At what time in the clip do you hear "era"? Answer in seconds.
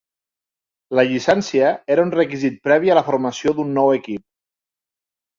1.95-2.05